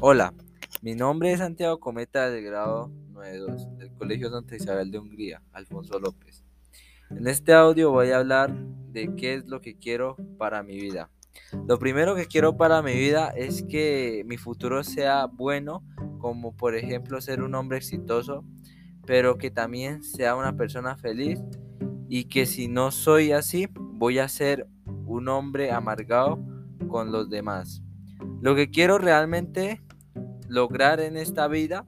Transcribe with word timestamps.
Hola, 0.00 0.32
mi 0.80 0.94
nombre 0.94 1.32
es 1.32 1.40
Santiago 1.40 1.80
Cometa 1.80 2.30
del 2.30 2.44
grado 2.44 2.88
92 3.14 3.78
del 3.78 3.92
Colegio 3.94 4.30
Santa 4.30 4.54
Isabel 4.54 4.92
de 4.92 5.00
Hungría, 5.00 5.42
Alfonso 5.50 5.98
López. 5.98 6.44
En 7.10 7.26
este 7.26 7.52
audio 7.52 7.90
voy 7.90 8.12
a 8.12 8.18
hablar 8.18 8.54
de 8.92 9.16
qué 9.16 9.34
es 9.34 9.46
lo 9.46 9.60
que 9.60 9.76
quiero 9.76 10.14
para 10.38 10.62
mi 10.62 10.76
vida. 10.76 11.10
Lo 11.66 11.80
primero 11.80 12.14
que 12.14 12.26
quiero 12.26 12.56
para 12.56 12.80
mi 12.80 12.94
vida 12.94 13.30
es 13.30 13.64
que 13.64 14.22
mi 14.24 14.36
futuro 14.36 14.84
sea 14.84 15.26
bueno, 15.26 15.82
como 16.18 16.56
por 16.56 16.76
ejemplo 16.76 17.20
ser 17.20 17.42
un 17.42 17.56
hombre 17.56 17.78
exitoso, 17.78 18.44
pero 19.04 19.36
que 19.36 19.50
también 19.50 20.04
sea 20.04 20.36
una 20.36 20.56
persona 20.56 20.96
feliz 20.96 21.40
y 22.08 22.26
que 22.26 22.46
si 22.46 22.68
no 22.68 22.92
soy 22.92 23.32
así, 23.32 23.66
voy 23.74 24.20
a 24.20 24.28
ser 24.28 24.68
un 25.06 25.26
hombre 25.26 25.72
amargado 25.72 26.38
con 26.86 27.10
los 27.10 27.28
demás. 27.28 27.82
Lo 28.40 28.54
que 28.54 28.70
quiero 28.70 28.98
realmente 28.98 29.82
lograr 30.48 31.00
en 31.00 31.16
esta 31.16 31.46
vida 31.48 31.86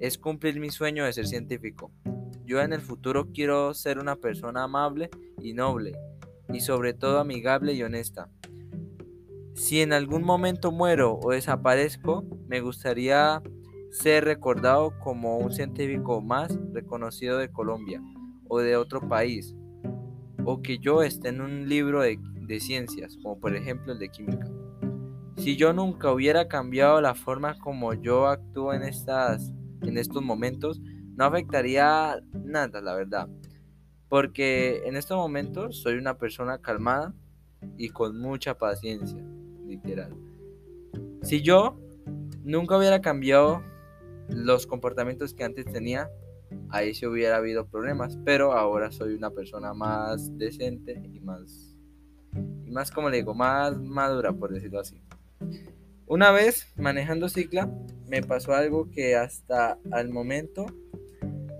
es 0.00 0.18
cumplir 0.18 0.60
mi 0.60 0.70
sueño 0.70 1.04
de 1.04 1.12
ser 1.12 1.26
científico. 1.26 1.90
Yo 2.44 2.60
en 2.60 2.72
el 2.72 2.80
futuro 2.80 3.30
quiero 3.32 3.72
ser 3.74 3.98
una 3.98 4.16
persona 4.16 4.64
amable 4.64 5.10
y 5.40 5.54
noble 5.54 5.92
y 6.52 6.60
sobre 6.60 6.92
todo 6.92 7.18
amigable 7.18 7.72
y 7.72 7.82
honesta. 7.82 8.28
Si 9.54 9.80
en 9.80 9.92
algún 9.92 10.24
momento 10.24 10.72
muero 10.72 11.18
o 11.22 11.30
desaparezco, 11.30 12.24
me 12.48 12.60
gustaría 12.60 13.40
ser 13.92 14.24
recordado 14.24 14.98
como 14.98 15.38
un 15.38 15.52
científico 15.52 16.20
más 16.20 16.58
reconocido 16.72 17.38
de 17.38 17.50
Colombia 17.50 18.02
o 18.48 18.58
de 18.58 18.76
otro 18.76 19.08
país, 19.08 19.54
o 20.44 20.60
que 20.60 20.78
yo 20.78 21.02
esté 21.02 21.28
en 21.28 21.40
un 21.40 21.68
libro 21.68 22.02
de, 22.02 22.18
ciencias, 22.60 23.16
como 23.22 23.38
por 23.38 23.54
ejemplo 23.56 23.92
el 23.92 23.98
de 23.98 24.08
química. 24.08 24.46
Si 25.36 25.56
yo 25.56 25.72
nunca 25.72 26.12
hubiera 26.12 26.48
cambiado 26.48 27.00
la 27.00 27.14
forma 27.14 27.58
como 27.58 27.92
yo 27.94 28.28
actúo 28.28 28.72
en, 28.72 28.82
estas, 28.82 29.52
en 29.82 29.98
estos 29.98 30.22
momentos, 30.22 30.80
no 31.16 31.24
afectaría 31.24 32.20
nada, 32.32 32.80
la 32.80 32.94
verdad. 32.94 33.28
Porque 34.08 34.82
en 34.84 34.96
estos 34.96 35.16
momentos 35.16 35.80
soy 35.82 35.94
una 35.94 36.18
persona 36.18 36.58
calmada 36.58 37.14
y 37.76 37.88
con 37.88 38.18
mucha 38.20 38.56
paciencia, 38.56 39.22
literal. 39.66 40.14
Si 41.22 41.42
yo 41.42 41.78
nunca 42.44 42.76
hubiera 42.76 43.00
cambiado 43.00 43.62
los 44.28 44.66
comportamientos 44.66 45.34
que 45.34 45.44
antes 45.44 45.64
tenía, 45.66 46.10
ahí 46.70 46.94
sí 46.94 47.06
hubiera 47.06 47.36
habido 47.36 47.66
problemas. 47.66 48.18
Pero 48.24 48.52
ahora 48.52 48.92
soy 48.92 49.14
una 49.14 49.30
persona 49.30 49.74
más 49.74 50.36
decente 50.38 51.00
y 51.12 51.20
más, 51.20 51.76
y 52.64 52.70
más 52.70 52.90
como 52.90 53.10
le 53.10 53.18
digo, 53.18 53.34
más 53.34 53.80
madura, 53.80 54.32
por 54.32 54.52
decirlo 54.52 54.80
así. 54.80 55.00
Una 56.06 56.30
vez 56.30 56.68
manejando 56.76 57.28
cicla 57.28 57.70
me 58.08 58.22
pasó 58.22 58.54
algo 58.54 58.90
que 58.90 59.16
hasta 59.16 59.78
al 59.90 60.10
momento 60.10 60.66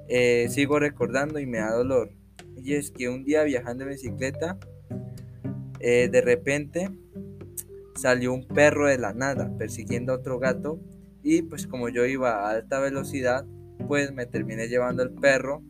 eh, 0.08 0.46
sigo 0.50 0.78
recordando 0.78 1.38
y 1.38 1.46
me 1.46 1.58
da 1.58 1.72
dolor. 1.72 2.10
Y 2.56 2.74
es 2.74 2.90
que 2.90 3.08
un 3.08 3.24
día 3.24 3.42
viajando 3.42 3.84
en 3.84 3.90
bicicleta, 3.90 4.58
eh, 5.80 6.08
de 6.10 6.20
repente 6.20 6.90
salió 7.96 8.32
un 8.32 8.46
perro 8.46 8.88
de 8.88 8.98
la 8.98 9.12
nada 9.12 9.56
persiguiendo 9.56 10.12
a 10.12 10.16
otro 10.16 10.38
gato 10.38 10.80
y 11.22 11.42
pues 11.42 11.66
como 11.66 11.88
yo 11.88 12.04
iba 12.04 12.46
a 12.46 12.50
alta 12.50 12.80
velocidad, 12.80 13.46
pues 13.88 14.12
me 14.12 14.26
terminé 14.26 14.68
llevando 14.68 15.02
el 15.02 15.10
perro 15.10 15.62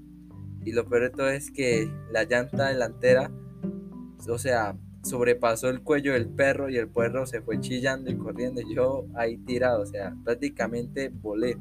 y 0.65 0.73
lo 0.73 0.89
peor 0.89 1.03
de 1.03 1.11
todo 1.11 1.29
es 1.29 1.51
que 1.51 1.89
la 2.11 2.25
llanta 2.25 2.69
delantera, 2.69 3.31
o 4.29 4.39
sea, 4.39 4.77
sobrepasó 5.05 5.69
el 5.69 5.83
cuello 5.83 6.15
del 6.15 6.27
perro 6.27 6.69
y 6.71 6.77
el 6.77 6.89
perro 6.89 7.27
se 7.27 7.41
fue 7.41 7.61
chillando 7.61 8.11
y 8.11 8.17
corriendo. 8.17 8.61
Y 8.61 8.75
yo 8.75 9.07
ahí 9.15 9.37
tirado, 9.39 9.83
o 9.83 9.87
sea, 9.87 10.15
prácticamente 10.25 11.11
volé, 11.11 11.57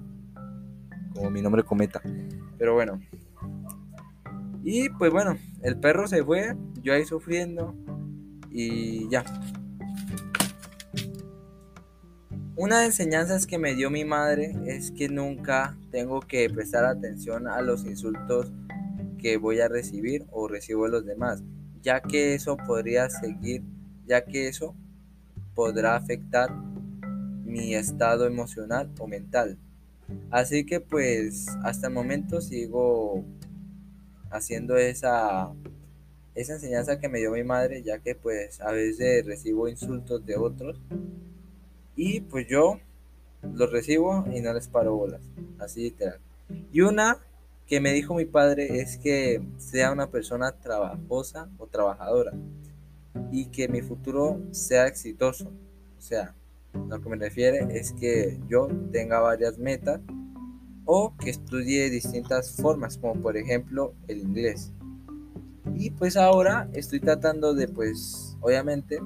como 1.14 1.30
mi 1.30 1.42
nombre 1.42 1.64
cometa. 1.64 2.02
Pero 2.58 2.74
bueno. 2.74 3.00
Y 4.64 4.90
pues 4.90 5.12
bueno, 5.12 5.38
el 5.62 5.78
perro 5.78 6.08
se 6.08 6.24
fue, 6.24 6.56
yo 6.82 6.94
ahí 6.94 7.06
sufriendo 7.06 7.76
y 8.50 9.10
ya. 9.10 9.24
Una 12.56 12.80
de 12.80 12.86
enseñanzas 12.86 13.46
que 13.46 13.58
me 13.58 13.76
dio 13.76 13.90
mi 13.90 14.06
madre 14.06 14.56
es 14.68 14.92
que 14.92 15.10
nunca 15.10 15.76
tengo 15.92 16.22
que 16.22 16.50
prestar 16.50 16.86
atención 16.86 17.48
a 17.48 17.62
los 17.62 17.84
insultos 17.84 18.52
que 19.18 19.38
voy 19.38 19.60
a 19.60 19.68
recibir 19.68 20.26
o 20.32 20.48
recibo 20.48 20.86
de 20.86 20.92
los 20.92 21.06
demás 21.06 21.44
ya 21.84 22.02
que 22.02 22.34
eso 22.34 22.58
podría 22.58 23.10
seguir, 23.10 23.62
ya 24.08 24.24
que 24.24 24.48
eso 24.48 24.74
podrá 25.54 25.96
afectar 25.96 26.50
mi 27.46 27.76
estado 27.76 28.26
emocional 28.26 28.90
o 28.98 29.06
mental. 29.06 29.58
Así 30.32 30.66
que 30.66 30.80
pues 30.80 31.48
hasta 31.64 31.88
el 31.88 31.94
momento 31.94 32.42
sigo 32.42 33.24
haciendo 34.32 34.78
esa, 34.78 35.52
esa 36.34 36.54
enseñanza 36.54 37.00
que 37.00 37.10
me 37.10 37.20
dio 37.20 37.32
mi 37.32 37.44
madre, 37.44 37.84
ya 37.84 38.00
que 38.00 38.16
pues 38.16 38.62
a 38.62 38.72
veces 38.72 39.26
recibo 39.26 39.68
insultos 39.68 40.26
de 40.26 40.38
otros 40.38 40.82
y 41.96 42.22
pues 42.22 42.48
yo 42.48 42.80
los 43.42 43.72
recibo 43.72 44.26
y 44.34 44.40
no 44.40 44.54
les 44.54 44.70
paro 44.70 44.96
bolas, 44.96 45.22
así 45.60 45.84
literal. 45.84 46.20
Y 46.72 46.82
una 46.82 47.20
que 47.68 47.80
me 47.80 47.94
dijo 47.94 48.14
mi 48.14 48.26
padre 48.26 48.82
es 48.82 48.98
que 48.98 49.42
sea 49.58 49.92
una 49.92 50.10
persona 50.10 50.52
trabajosa 50.52 51.50
o 51.58 51.68
trabajadora 51.68 52.34
y 53.32 53.48
que 53.48 53.68
mi 53.68 53.82
futuro 53.82 54.42
sea 54.52 54.88
exitoso. 54.88 55.52
O 55.98 56.02
sea, 56.02 56.36
lo 56.74 57.02
que 57.02 57.10
me 57.10 57.16
refiere 57.16 57.78
es 57.78 57.94
que 57.94 58.40
yo 58.48 58.68
tenga 58.92 59.20
varias 59.20 59.58
metas 59.58 60.02
o 60.86 61.16
que 61.18 61.30
estudie 61.30 61.90
distintas 61.90 62.52
formas, 62.52 62.98
como 62.98 63.22
por 63.22 63.38
ejemplo 63.38 63.94
el 64.08 64.20
inglés. 64.20 64.72
Y 65.76 65.92
pues 65.92 66.18
ahora 66.18 66.70
estoy 66.74 67.00
tratando 67.00 67.54
de, 67.54 67.68
pues, 67.68 68.38
obviamente, 68.42 69.00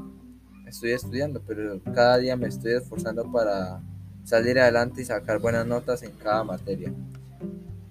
estoy 0.66 0.92
estudiando, 0.92 1.42
pero 1.46 1.80
cada 1.94 2.18
día 2.18 2.36
me 2.36 2.48
estoy 2.48 2.74
esforzando 2.74 3.32
para 3.32 3.82
salir 4.24 4.60
adelante 4.60 5.02
y 5.02 5.06
sacar 5.06 5.40
buenas 5.40 5.66
notas 5.66 6.04
en 6.04 6.12
cada 6.12 6.44
materia. 6.44 6.92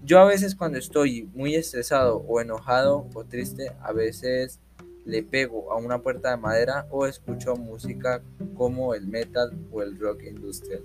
Yo 0.06 0.20
a 0.20 0.24
veces 0.24 0.54
cuando 0.54 0.78
estoy 0.78 1.28
muy 1.34 1.56
estresado 1.56 2.18
o 2.28 2.40
enojado 2.40 3.08
o 3.12 3.24
triste, 3.24 3.72
a 3.80 3.92
veces 3.92 4.60
le 5.04 5.24
pego 5.24 5.72
a 5.72 5.78
una 5.78 6.00
puerta 6.00 6.30
de 6.30 6.36
madera 6.36 6.86
o 6.92 7.06
escucho 7.06 7.56
música 7.56 8.22
como 8.54 8.94
el 8.94 9.08
metal 9.08 9.50
o 9.72 9.82
el 9.82 9.98
rock 9.98 10.22
industrial. 10.22 10.84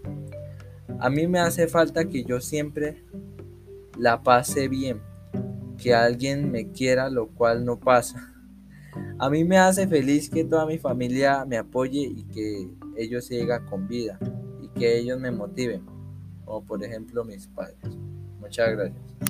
A 1.00 1.12
mí 1.12 1.28
me 1.28 1.38
hace 1.38 1.68
falta 1.68 2.06
que 2.06 2.24
yo 2.24 2.42
siempre 2.42 3.04
la 3.96 4.24
pase 4.24 4.68
bien, 4.68 5.04
que 5.78 5.94
alguien 5.94 6.52
me 6.52 6.72
quiera, 6.72 7.12
lo 7.12 7.28
cual 7.28 7.64
no 7.64 7.80
pasa. 7.80 8.34
A 9.20 9.30
mí 9.30 9.44
me 9.44 9.60
hace 9.60 9.88
feliz 9.88 10.32
que 10.32 10.46
toda 10.46 10.66
mi 10.66 10.80
familia 10.80 11.46
me 11.46 11.60
apoye 11.60 12.12
y 12.12 12.24
que 12.24 12.72
ellos 12.98 13.26
sigan 13.26 13.68
con 13.68 13.88
vida 13.88 14.18
y 14.64 14.68
que 14.70 14.98
ellos 14.98 15.20
me 15.20 15.30
motiven, 15.30 15.86
como 16.44 16.66
por 16.66 16.84
ejemplo 16.84 17.24
mis 17.24 17.46
padres. 17.46 18.02
Muchas 18.42 18.72
gracias. 18.72 19.21